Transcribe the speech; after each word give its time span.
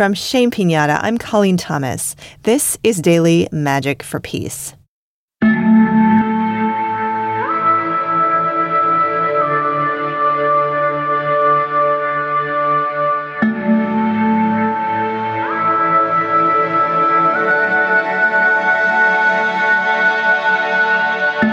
From 0.00 0.14
Shame 0.14 0.50
Pinata, 0.50 0.98
I'm 1.02 1.18
Colleen 1.18 1.58
Thomas. 1.58 2.16
This 2.44 2.78
is 2.82 3.02
Daily 3.02 3.50
Magic 3.52 4.02
for 4.02 4.18
Peace. 4.18 4.72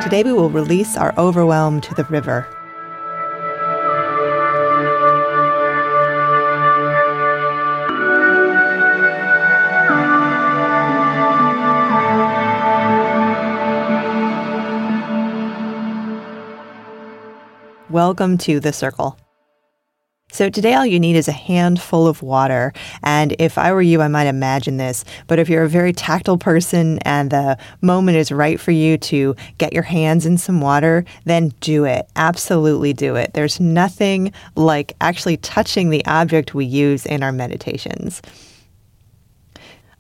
Today 0.02 0.24
we 0.24 0.32
will 0.32 0.50
release 0.50 0.96
our 0.96 1.14
overwhelm 1.18 1.82
to 1.82 1.94
the 1.96 2.06
river. 2.06 2.48
Welcome 17.98 18.38
to 18.38 18.60
the 18.60 18.74
circle. 18.74 19.18
So 20.32 20.52
today 20.52 20.76
all 20.76 20.86
you 20.86 21.00
need 21.00 21.16
is 21.16 21.28
a 21.28 21.32
handful 21.32 22.06
of 22.06 22.22
water. 22.22 22.72
And 23.02 23.36
if 23.40 23.58
I 23.58 23.74
were 23.74 23.82
you, 23.82 24.04
I 24.04 24.08
might 24.08 24.28
imagine 24.28 24.78
this. 24.78 25.04
But 25.26 25.40
if 25.40 25.50
you're 25.50 25.64
a 25.64 25.68
very 25.68 25.94
tactile 25.94 26.38
person 26.38 27.00
and 27.00 27.32
the 27.32 27.58
moment 27.82 28.20
is 28.20 28.32
right 28.32 28.60
for 28.60 28.70
you 28.70 29.00
to 29.00 29.36
get 29.58 29.74
your 29.74 29.82
hands 29.82 30.28
in 30.28 30.38
some 30.38 30.62
water, 30.62 31.06
then 31.26 31.54
do 31.60 31.86
it. 31.86 32.08
Absolutely 32.16 32.94
do 32.94 33.16
it. 33.16 33.34
There's 33.34 33.60
nothing 33.60 34.32
like 34.56 34.94
actually 35.02 35.38
touching 35.38 35.90
the 35.90 36.06
object 36.06 36.54
we 36.54 36.66
use 36.66 37.04
in 37.04 37.24
our 37.24 37.32
meditations. 37.32 38.22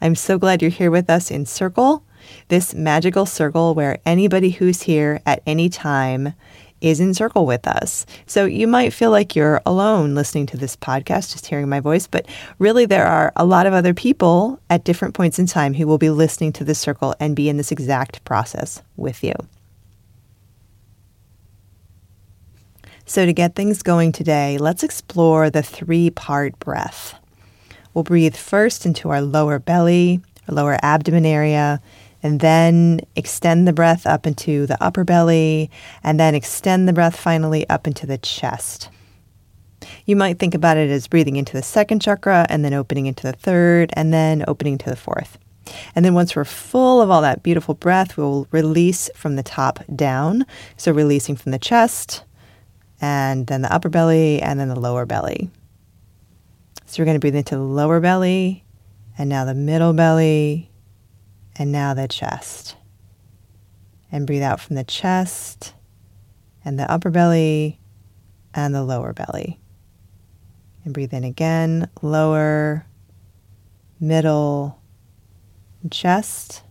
I'm 0.01 0.13
so 0.13 0.37
glad 0.37 0.61
you're 0.61 0.69
here 0.69 0.91
with 0.91 1.09
us 1.09 1.31
in 1.31 1.47
Circle, 1.47 2.03
this 2.49 2.75
magical 2.75 3.25
circle 3.25 3.73
where 3.73 3.97
anybody 4.05 4.51
who's 4.51 4.83
here 4.83 5.19
at 5.25 5.41
any 5.47 5.67
time 5.67 6.33
is 6.81 6.99
in 6.99 7.13
circle 7.13 7.45
with 7.45 7.67
us. 7.67 8.05
So 8.25 8.45
you 8.45 8.67
might 8.67 8.93
feel 8.93 9.11
like 9.11 9.35
you're 9.35 9.61
alone 9.65 10.15
listening 10.15 10.45
to 10.47 10.57
this 10.57 10.75
podcast, 10.75 11.31
just 11.31 11.47
hearing 11.47 11.69
my 11.69 11.79
voice, 11.79 12.07
but 12.07 12.27
really 12.59 12.85
there 12.85 13.07
are 13.07 13.31
a 13.35 13.45
lot 13.45 13.65
of 13.65 13.73
other 13.73 13.93
people 13.93 14.59
at 14.69 14.83
different 14.83 15.13
points 15.13 15.39
in 15.39 15.45
time 15.45 15.73
who 15.73 15.87
will 15.87 15.97
be 15.97 16.09
listening 16.09 16.53
to 16.53 16.63
this 16.63 16.79
circle 16.79 17.15
and 17.19 17.35
be 17.35 17.49
in 17.49 17.57
this 17.57 17.71
exact 17.71 18.23
process 18.23 18.81
with 18.95 19.23
you. 19.23 19.33
So, 23.09 23.25
to 23.25 23.31
get 23.31 23.55
things 23.55 23.83
going 23.83 24.11
today, 24.11 24.57
let's 24.57 24.83
explore 24.83 25.49
the 25.49 25.63
three 25.63 26.09
part 26.09 26.59
breath. 26.59 27.15
We'll 27.93 28.03
breathe 28.03 28.35
first 28.35 28.85
into 28.85 29.09
our 29.09 29.21
lower 29.21 29.59
belly, 29.59 30.19
our 30.47 30.55
lower 30.55 30.77
abdomen 30.81 31.25
area, 31.25 31.81
and 32.23 32.39
then 32.39 33.01
extend 33.15 33.67
the 33.67 33.73
breath 33.73 34.05
up 34.05 34.25
into 34.25 34.65
the 34.65 34.81
upper 34.83 35.03
belly, 35.03 35.69
and 36.03 36.19
then 36.19 36.35
extend 36.35 36.87
the 36.87 36.93
breath 36.93 37.15
finally 37.15 37.67
up 37.69 37.87
into 37.87 38.05
the 38.05 38.17
chest. 38.17 38.89
You 40.05 40.15
might 40.15 40.39
think 40.39 40.55
about 40.55 40.77
it 40.77 40.89
as 40.89 41.07
breathing 41.07 41.35
into 41.35 41.53
the 41.53 41.61
second 41.61 42.01
chakra 42.01 42.45
and 42.49 42.63
then 42.65 42.73
opening 42.73 43.05
into 43.05 43.23
the 43.23 43.33
third 43.33 43.91
and 43.93 44.13
then 44.13 44.43
opening 44.47 44.77
to 44.79 44.89
the 44.89 44.95
fourth. 44.95 45.37
And 45.95 46.03
then 46.05 46.13
once 46.13 46.35
we're 46.35 46.45
full 46.45 47.01
of 47.01 47.09
all 47.09 47.21
that 47.21 47.43
beautiful 47.43 47.73
breath, 47.75 48.17
we'll 48.17 48.47
release 48.51 49.09
from 49.15 49.35
the 49.35 49.43
top 49.43 49.79
down. 49.95 50.45
So 50.77 50.91
releasing 50.91 51.35
from 51.35 51.51
the 51.51 51.59
chest 51.59 52.23
and 53.01 53.47
then 53.47 53.61
the 53.61 53.73
upper 53.73 53.89
belly 53.89 54.41
and 54.41 54.59
then 54.59 54.69
the 54.69 54.79
lower 54.79 55.05
belly. 55.05 55.49
So 56.85 57.01
we're 57.01 57.05
going 57.05 57.15
to 57.15 57.19
breathe 57.19 57.35
into 57.35 57.55
the 57.55 57.61
lower 57.61 57.99
belly 57.99 58.63
and 59.17 59.29
now 59.29 59.45
the 59.45 59.53
middle 59.53 59.93
belly 59.93 60.71
and 61.57 61.71
now 61.71 61.93
the 61.93 62.07
chest. 62.07 62.75
And 64.11 64.25
breathe 64.25 64.43
out 64.43 64.59
from 64.59 64.75
the 64.75 64.83
chest 64.83 65.73
and 66.63 66.79
the 66.79 66.89
upper 66.91 67.09
belly 67.09 67.79
and 68.53 68.73
the 68.73 68.83
lower 68.83 69.13
belly. 69.13 69.59
And 70.83 70.93
breathe 70.93 71.13
in 71.13 71.23
again, 71.23 71.89
lower, 72.01 72.85
middle, 73.99 74.81
chest, 75.91 76.63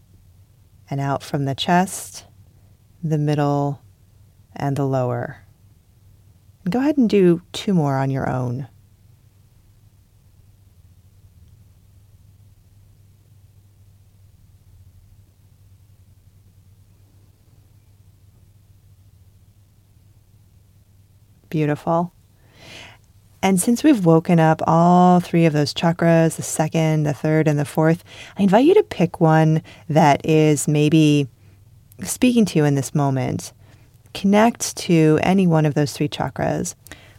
and 0.88 1.00
out 1.00 1.22
from 1.22 1.44
the 1.44 1.54
chest, 1.54 2.24
the 3.02 3.18
middle, 3.18 3.82
and 4.54 4.76
the 4.76 4.86
lower. 4.86 5.42
And 6.64 6.72
go 6.72 6.80
ahead 6.80 6.96
and 6.96 7.08
do 7.08 7.42
two 7.52 7.74
more 7.74 7.96
on 7.96 8.10
your 8.10 8.28
own. 8.28 8.68
Beautiful. 21.48 22.12
And 23.42 23.60
since 23.60 23.84
we've 23.84 24.04
woken 24.04 24.40
up 24.40 24.60
all 24.66 25.20
three 25.20 25.44
of 25.44 25.52
those 25.52 25.72
chakras, 25.72 26.36
the 26.36 26.42
second, 26.42 27.04
the 27.04 27.14
third, 27.14 27.46
and 27.46 27.58
the 27.58 27.64
fourth, 27.64 28.02
I 28.36 28.42
invite 28.42 28.64
you 28.64 28.74
to 28.74 28.82
pick 28.82 29.20
one 29.20 29.62
that 29.88 30.24
is 30.26 30.66
maybe 30.66 31.28
speaking 32.02 32.44
to 32.46 32.58
you 32.58 32.64
in 32.64 32.74
this 32.74 32.94
moment. 32.94 33.52
Connect 34.14 34.76
to 34.78 35.20
any 35.22 35.46
one 35.46 35.66
of 35.66 35.74
those 35.74 35.92
three 35.92 36.08
chakras. 36.08 36.74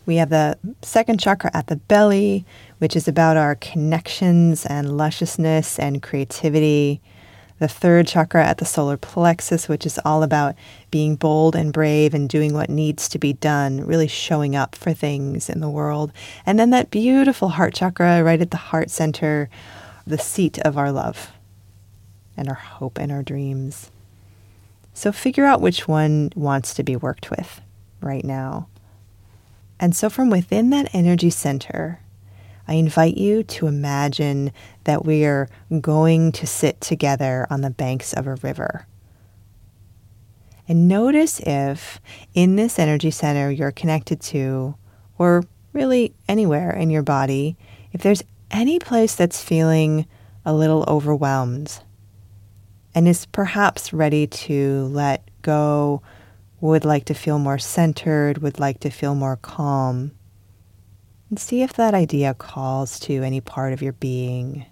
We 0.05 0.15
have 0.17 0.29
the 0.29 0.57
second 0.81 1.19
chakra 1.19 1.51
at 1.53 1.67
the 1.67 1.75
belly, 1.75 2.45
which 2.79 2.95
is 2.95 3.07
about 3.07 3.38
our 3.38 3.55
connections 3.55 4.65
and 4.65 4.97
lusciousness 4.97 5.79
and 5.79 6.01
creativity 6.01 7.01
the 7.59 7.68
third 7.68 8.07
chakra 8.07 8.45
at 8.45 8.59
the 8.59 8.66
solar 8.66 8.97
plexus, 8.97 9.68
which 9.68 9.85
is 9.85 10.00
all 10.06 10.23
about 10.23 10.56
being 10.91 11.16
bold 11.16 11.56
and 11.56 11.73
brave 11.73 12.13
and 12.13 12.29
doing 12.29 12.53
what 12.53 12.69
needs 12.69 13.09
to 13.09 13.19
be 13.19 13.34
done, 13.34 13.85
really 13.85 14.07
showing 14.07 14.56
up 14.56 14.75
for 14.75 14.94
things 14.94 15.50
in 15.50 15.59
the 15.59 15.69
world. 15.69 16.12
And 16.45 16.59
then 16.59 16.69
that 16.69 16.91
beautiful 16.91 17.50
heart 17.50 17.73
chakra 17.73 18.23
right 18.23 18.41
at 18.41 18.51
the 18.51 18.57
heart 18.57 18.90
center, 18.91 19.50
the 20.06 20.18
seat 20.18 20.59
of 20.59 20.78
our 20.78 20.91
love 20.91 21.31
and 22.35 22.47
our 22.47 22.56
hope 22.56 23.00
and 23.00 23.12
our 23.12 23.23
dreams. 23.23 23.91
So 24.94 25.12
figure 25.12 25.45
out 25.45 25.62
which 25.62 25.88
one 25.88 26.31
wants 26.35 26.74
to 26.75 26.84
be 26.84 26.95
worked 26.95 27.29
with 27.29 27.62
right 28.01 28.24
now. 28.24 28.68
And 29.79 29.95
so 29.95 30.09
from 30.09 30.29
within 30.29 30.69
that 30.72 30.94
energy 30.94 31.29
center, 31.29 32.00
I 32.67 32.73
invite 32.73 33.17
you 33.17 33.44
to 33.44 33.67
imagine 33.67 34.51
that 34.83 35.05
we 35.05 35.25
are 35.25 35.47
going 35.79 36.31
to 36.33 36.45
sit 36.45 36.81
together 36.81 37.47
on 37.50 37.61
the 37.61 37.69
banks 37.69 38.13
of 38.13 38.28
a 38.28 38.35
river. 38.35 38.85
And 40.67 40.89
notice 40.89 41.39
if 41.39 42.01
in 42.33 42.57
this 42.57 42.77
energy 42.77 43.11
center 43.11 43.50
you're 43.50 43.72
connected 43.72 44.19
to, 44.22 44.75
or 45.17 45.44
really 45.72 46.13
anywhere 46.27 46.72
in 46.72 46.89
your 46.89 47.03
body, 47.03 47.56
if 47.94 48.01
there's 48.01 48.23
any 48.51 48.79
place 48.79 49.16
that's 49.16 49.41
feeling 49.41 50.06
a 50.45 50.53
little 50.53 50.83
overwhelmed 50.88 51.81
and 52.94 53.07
is 53.07 53.25
perhaps 53.27 53.94
ready 53.94 54.27
to 54.27 54.85
let 54.91 55.29
go, 55.41 56.01
would 56.59 56.83
like 56.83 57.06
to 57.06 57.13
feel 57.13 57.39
more 57.39 57.59
centered, 57.59 58.39
would 58.39 58.59
like 58.59 58.79
to 58.81 58.89
feel 58.89 59.16
more 59.16 59.38
calm 59.38 60.11
and 61.29 61.39
see 61.39 61.61
if 61.61 61.73
that 61.73 61.93
idea 61.93 62.33
calls 62.33 62.99
to 63.01 63.23
any 63.23 63.41
part 63.41 63.73
of 63.73 63.81
your 63.81 63.93
being. 63.93 64.65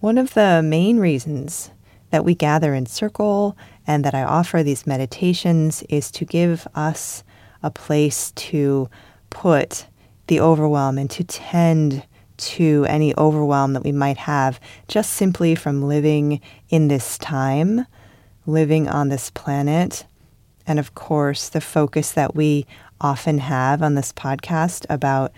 One 0.00 0.18
of 0.18 0.34
the 0.34 0.62
main 0.64 0.98
reasons 0.98 1.70
that 2.10 2.24
we 2.24 2.34
gather 2.34 2.74
in 2.74 2.86
circle 2.86 3.56
and 3.86 4.04
that 4.04 4.14
I 4.14 4.22
offer 4.22 4.62
these 4.62 4.86
meditations 4.86 5.82
is 5.88 6.10
to 6.12 6.24
give 6.24 6.66
us 6.74 7.22
a 7.62 7.70
place 7.70 8.32
to 8.32 8.88
put 9.30 9.86
the 10.26 10.40
overwhelm 10.40 10.98
and 10.98 11.08
to 11.10 11.24
tend 11.24 12.04
to 12.36 12.84
any 12.88 13.16
overwhelm 13.16 13.72
that 13.74 13.84
we 13.84 13.92
might 13.92 14.16
have 14.16 14.58
just 14.88 15.12
simply 15.12 15.54
from 15.54 15.82
living 15.82 16.40
in 16.68 16.88
this 16.88 17.16
time, 17.18 17.86
living 18.46 18.88
on 18.88 19.08
this 19.08 19.30
planet, 19.30 20.04
and 20.72 20.78
of 20.78 20.94
course, 20.94 21.50
the 21.50 21.60
focus 21.60 22.12
that 22.12 22.34
we 22.34 22.64
often 22.98 23.36
have 23.36 23.82
on 23.82 23.94
this 23.94 24.10
podcast 24.10 24.86
about 24.88 25.30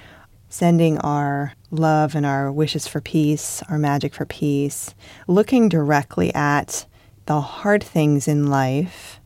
sending 0.49 0.97
our 0.99 1.55
love 1.73 2.15
and 2.15 2.25
our 2.25 2.53
wishes 2.53 2.87
for 2.87 3.01
peace, 3.01 3.61
our 3.69 3.77
magic 3.77 4.15
for 4.15 4.27
peace, 4.27 4.95
looking 5.27 5.69
directly 5.69 6.33
at 6.37 6.87
the 7.27 7.41
hard 7.41 7.83
things 7.83 8.29
in 8.29 8.47
life 8.47 9.19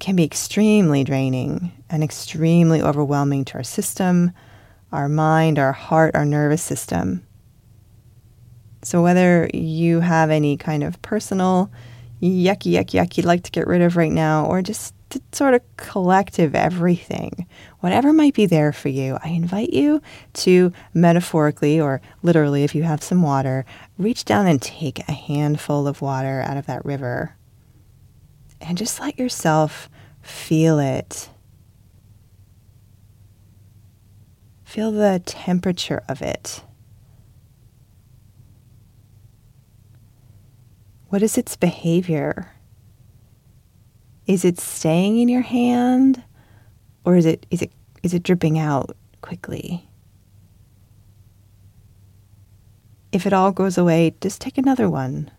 can 0.00 0.16
be 0.16 0.24
extremely 0.24 1.04
draining 1.04 1.70
and 1.88 2.02
extremely 2.02 2.82
overwhelming 2.82 3.44
to 3.44 3.58
our 3.58 3.62
system, 3.62 4.32
our 4.90 5.08
mind, 5.08 5.56
our 5.56 5.72
heart, 5.72 6.16
our 6.16 6.24
nervous 6.24 6.62
system. 6.64 7.24
So, 8.82 9.04
whether 9.04 9.48
you 9.54 10.00
have 10.00 10.30
any 10.30 10.56
kind 10.56 10.82
of 10.82 11.00
personal 11.00 11.70
yucky, 12.20 12.72
yucky, 12.72 12.98
yucky 12.98 13.18
you'd 13.18 13.26
like 13.26 13.44
to 13.44 13.52
get 13.52 13.68
rid 13.68 13.82
of 13.82 13.96
right 13.96 14.10
now, 14.10 14.44
or 14.44 14.62
just 14.62 14.94
the 15.10 15.22
sort 15.32 15.54
of 15.54 15.62
collective 15.76 16.54
everything, 16.54 17.46
whatever 17.80 18.12
might 18.12 18.34
be 18.34 18.46
there 18.46 18.72
for 18.72 18.88
you, 18.88 19.18
I 19.24 19.28
invite 19.28 19.72
you 19.72 20.02
to 20.34 20.72
metaphorically 20.92 21.80
or 21.80 22.00
literally, 22.22 22.64
if 22.64 22.74
you 22.74 22.82
have 22.82 23.02
some 23.02 23.22
water, 23.22 23.64
reach 23.96 24.24
down 24.24 24.46
and 24.46 24.60
take 24.60 24.98
a 25.08 25.12
handful 25.12 25.86
of 25.86 26.02
water 26.02 26.42
out 26.46 26.56
of 26.56 26.66
that 26.66 26.84
river 26.84 27.36
and 28.60 28.76
just 28.76 29.00
let 29.00 29.18
yourself 29.18 29.88
feel 30.20 30.78
it. 30.78 31.30
Feel 34.64 34.92
the 34.92 35.22
temperature 35.24 36.02
of 36.08 36.20
it. 36.20 36.62
What 41.08 41.22
is 41.22 41.38
its 41.38 41.56
behavior? 41.56 42.52
Is 44.28 44.44
it 44.44 44.60
staying 44.60 45.18
in 45.18 45.28
your 45.30 45.40
hand 45.42 46.22
or 47.02 47.16
is 47.16 47.24
it 47.24 47.46
is 47.50 47.62
it 47.62 47.72
is 48.02 48.12
it 48.12 48.22
dripping 48.22 48.58
out 48.58 48.94
quickly? 49.22 49.88
If 53.10 53.24
it 53.24 53.32
all 53.32 53.52
goes 53.52 53.78
away, 53.78 54.14
just 54.20 54.42
take 54.42 54.58
another 54.58 54.90
one. 54.90 55.30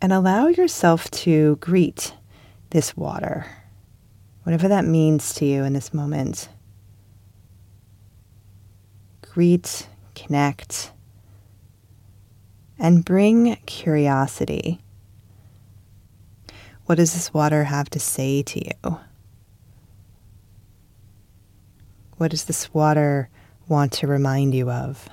And 0.00 0.14
allow 0.14 0.46
yourself 0.46 1.10
to 1.10 1.56
greet 1.56 2.14
this 2.70 2.96
water, 2.96 3.46
whatever 4.44 4.66
that 4.68 4.86
means 4.86 5.34
to 5.34 5.44
you 5.44 5.62
in 5.62 5.74
this 5.74 5.92
moment. 5.92 6.48
Greet, 9.20 9.88
connect, 10.14 10.92
and 12.78 13.04
bring 13.04 13.56
curiosity. 13.66 14.80
What 16.86 16.96
does 16.96 17.14
this 17.14 17.34
water 17.34 17.64
have 17.64 17.90
to 17.90 18.00
say 18.00 18.42
to 18.44 18.64
you? 18.64 18.98
What 22.16 22.30
does 22.30 22.44
this 22.44 22.72
water 22.72 23.28
want 23.68 23.92
to 23.94 24.06
remind 24.06 24.54
you 24.54 24.70
of? 24.70 25.08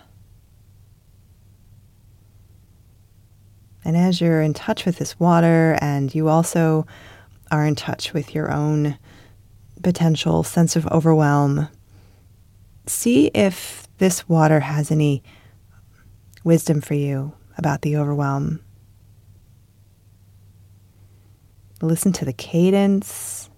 And 3.83 3.97
as 3.97 4.21
you're 4.21 4.41
in 4.41 4.53
touch 4.53 4.85
with 4.85 4.97
this 4.97 5.19
water, 5.19 5.77
and 5.81 6.13
you 6.13 6.29
also 6.29 6.85
are 7.51 7.65
in 7.65 7.75
touch 7.75 8.13
with 8.13 8.33
your 8.33 8.51
own 8.51 8.97
potential 9.81 10.43
sense 10.43 10.75
of 10.75 10.87
overwhelm, 10.87 11.67
see 12.85 13.27
if 13.33 13.87
this 13.97 14.29
water 14.29 14.59
has 14.59 14.91
any 14.91 15.23
wisdom 16.43 16.81
for 16.81 16.93
you 16.93 17.33
about 17.57 17.81
the 17.81 17.97
overwhelm. 17.97 18.61
Listen 21.83 22.13
to 22.13 22.24
the 22.24 22.31
cadence. 22.31 23.50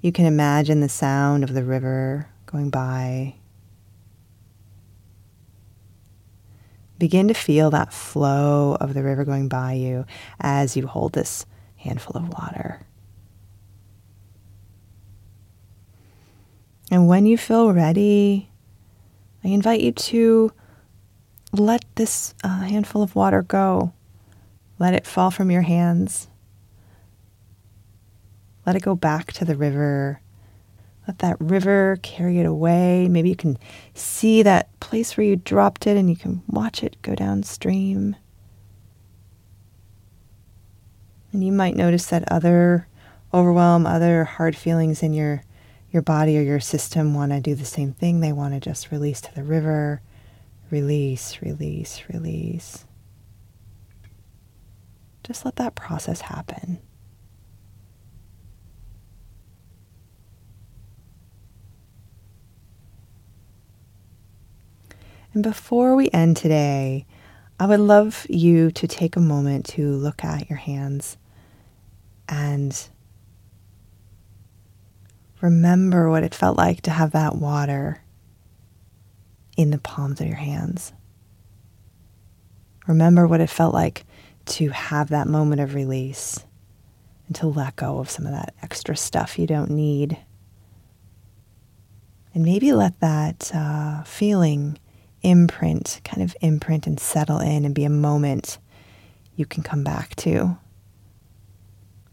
You 0.00 0.12
can 0.12 0.24
imagine 0.24 0.80
the 0.80 0.88
sound 0.88 1.44
of 1.44 1.52
the 1.52 1.62
river 1.62 2.26
going 2.46 2.70
by. 2.70 3.34
Begin 6.96 7.28
to 7.28 7.34
feel 7.34 7.68
that 7.68 7.92
flow 7.92 8.78
of 8.80 8.94
the 8.94 9.02
river 9.02 9.26
going 9.26 9.48
by 9.48 9.74
you 9.74 10.06
as 10.40 10.74
you 10.74 10.86
hold 10.86 11.12
this 11.12 11.44
handful 11.76 12.16
of 12.16 12.30
water. 12.30 12.80
And 16.90 17.08
when 17.08 17.26
you 17.26 17.36
feel 17.36 17.74
ready, 17.74 18.48
I 19.44 19.48
invite 19.48 19.82
you 19.82 19.92
to 19.92 20.52
let 21.52 21.84
this 21.96 22.34
uh, 22.42 22.60
handful 22.60 23.02
of 23.02 23.14
water 23.14 23.42
go. 23.42 23.92
Let 24.78 24.94
it 24.94 25.06
fall 25.06 25.30
from 25.30 25.50
your 25.50 25.60
hands. 25.60 26.29
Let 28.70 28.76
it 28.76 28.84
go 28.84 28.94
back 28.94 29.32
to 29.32 29.44
the 29.44 29.56
river. 29.56 30.20
Let 31.08 31.18
that 31.18 31.40
river 31.40 31.98
carry 32.04 32.38
it 32.38 32.46
away. 32.46 33.08
Maybe 33.08 33.28
you 33.28 33.34
can 33.34 33.58
see 33.94 34.44
that 34.44 34.78
place 34.78 35.16
where 35.16 35.26
you 35.26 35.34
dropped 35.34 35.88
it 35.88 35.96
and 35.96 36.08
you 36.08 36.14
can 36.14 36.44
watch 36.46 36.84
it 36.84 36.96
go 37.02 37.16
downstream. 37.16 38.14
And 41.32 41.42
you 41.42 41.50
might 41.50 41.74
notice 41.74 42.06
that 42.06 42.30
other 42.30 42.86
overwhelm, 43.34 43.86
other 43.86 44.22
hard 44.22 44.54
feelings 44.54 45.02
in 45.02 45.14
your 45.14 45.42
your 45.90 46.02
body 46.02 46.38
or 46.38 46.42
your 46.42 46.60
system 46.60 47.12
want 47.12 47.32
to 47.32 47.40
do 47.40 47.56
the 47.56 47.64
same 47.64 47.92
thing. 47.92 48.20
They 48.20 48.32
want 48.32 48.54
to 48.54 48.60
just 48.60 48.92
release 48.92 49.20
to 49.22 49.34
the 49.34 49.42
river. 49.42 50.00
Release, 50.70 51.42
release, 51.42 52.04
release. 52.08 52.84
Just 55.24 55.44
let 55.44 55.56
that 55.56 55.74
process 55.74 56.20
happen. 56.20 56.78
And 65.32 65.42
before 65.42 65.94
we 65.94 66.10
end 66.12 66.36
today, 66.36 67.06
I 67.58 67.66
would 67.66 67.80
love 67.80 68.26
you 68.28 68.70
to 68.72 68.88
take 68.88 69.16
a 69.16 69.20
moment 69.20 69.66
to 69.66 69.92
look 69.92 70.24
at 70.24 70.48
your 70.48 70.58
hands 70.58 71.16
and 72.28 72.88
remember 75.40 76.10
what 76.10 76.24
it 76.24 76.34
felt 76.34 76.56
like 76.56 76.80
to 76.82 76.90
have 76.90 77.12
that 77.12 77.36
water 77.36 78.02
in 79.56 79.70
the 79.70 79.78
palms 79.78 80.20
of 80.20 80.26
your 80.26 80.36
hands. 80.36 80.92
Remember 82.86 83.26
what 83.26 83.40
it 83.40 83.50
felt 83.50 83.74
like 83.74 84.04
to 84.46 84.70
have 84.70 85.10
that 85.10 85.28
moment 85.28 85.60
of 85.60 85.74
release 85.74 86.44
and 87.26 87.36
to 87.36 87.46
let 87.46 87.76
go 87.76 87.98
of 87.98 88.10
some 88.10 88.26
of 88.26 88.32
that 88.32 88.54
extra 88.62 88.96
stuff 88.96 89.38
you 89.38 89.46
don't 89.46 89.70
need. 89.70 90.18
And 92.34 92.44
maybe 92.44 92.72
let 92.72 92.98
that 93.00 93.50
uh, 93.54 94.02
feeling 94.04 94.78
imprint, 95.22 96.00
kind 96.04 96.22
of 96.22 96.36
imprint 96.40 96.86
and 96.86 96.98
settle 96.98 97.38
in 97.38 97.64
and 97.64 97.74
be 97.74 97.84
a 97.84 97.90
moment 97.90 98.58
you 99.36 99.46
can 99.46 99.62
come 99.62 99.84
back 99.84 100.14
to. 100.16 100.58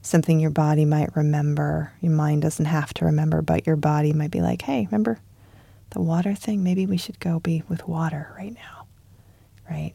Something 0.01 0.39
your 0.39 0.51
body 0.51 0.85
might 0.85 1.15
remember. 1.15 1.93
Your 2.01 2.13
mind 2.13 2.41
doesn't 2.41 2.65
have 2.65 2.93
to 2.95 3.05
remember, 3.05 3.41
but 3.41 3.67
your 3.67 3.75
body 3.75 4.13
might 4.13 4.31
be 4.31 4.41
like, 4.41 4.61
hey, 4.61 4.85
remember 4.85 5.19
the 5.89 6.01
water 6.01 6.33
thing? 6.33 6.63
Maybe 6.63 6.85
we 6.85 6.97
should 6.97 7.19
go 7.19 7.39
be 7.39 7.63
with 7.67 7.87
water 7.87 8.33
right 8.37 8.53
now, 8.53 8.87
right? 9.69 9.93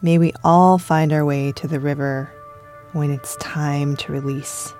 May 0.00 0.18
we 0.18 0.32
all 0.42 0.78
find 0.78 1.12
our 1.12 1.24
way 1.24 1.52
to 1.52 1.68
the 1.68 1.78
river 1.78 2.32
when 2.92 3.10
it's 3.10 3.36
time 3.36 3.96
to 3.98 4.12
release 4.12 4.72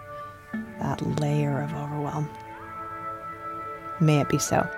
that 0.80 1.00
layer 1.20 1.62
of 1.62 1.72
overwhelm. 1.74 2.28
May 4.02 4.20
it 4.20 4.28
be 4.28 4.38
so. 4.38 4.68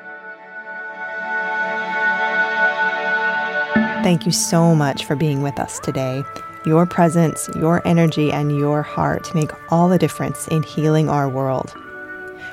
Thank 4.04 4.26
you 4.26 4.32
so 4.32 4.74
much 4.74 5.06
for 5.06 5.16
being 5.16 5.40
with 5.40 5.58
us 5.58 5.78
today. 5.78 6.22
Your 6.66 6.84
presence, 6.84 7.48
your 7.56 7.86
energy, 7.86 8.30
and 8.30 8.56
your 8.56 8.82
heart 8.82 9.34
make 9.34 9.50
all 9.72 9.88
the 9.88 9.98
difference 9.98 10.46
in 10.48 10.62
healing 10.62 11.08
our 11.08 11.26
world. 11.26 11.74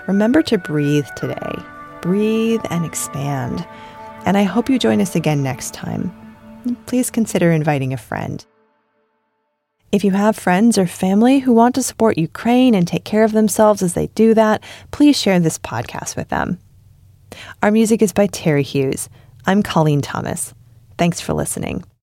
Remember 0.07 0.41
to 0.43 0.57
breathe 0.57 1.07
today. 1.17 1.55
Breathe 2.01 2.61
and 2.69 2.85
expand. 2.85 3.67
And 4.25 4.37
I 4.37 4.43
hope 4.43 4.69
you 4.69 4.79
join 4.79 5.01
us 5.01 5.13
again 5.13 5.43
next 5.43 5.73
time. 5.73 6.09
Please 6.85 7.09
consider 7.09 7.51
inviting 7.51 7.91
a 7.91 7.97
friend. 7.97 8.45
If 9.91 10.05
you 10.05 10.11
have 10.11 10.37
friends 10.37 10.77
or 10.77 10.87
family 10.87 11.39
who 11.39 11.51
want 11.51 11.75
to 11.75 11.83
support 11.83 12.17
Ukraine 12.17 12.75
and 12.75 12.87
take 12.87 13.03
care 13.03 13.25
of 13.25 13.33
themselves 13.33 13.81
as 13.81 13.93
they 13.93 14.07
do 14.07 14.33
that, 14.35 14.63
please 14.91 15.19
share 15.19 15.39
this 15.39 15.59
podcast 15.59 16.15
with 16.15 16.29
them. 16.29 16.59
Our 17.61 17.71
music 17.71 18.01
is 18.01 18.13
by 18.13 18.27
Terry 18.27 18.63
Hughes. 18.63 19.09
I'm 19.45 19.61
Colleen 19.61 20.01
Thomas. 20.01 20.53
Thanks 20.97 21.19
for 21.19 21.33
listening. 21.33 21.83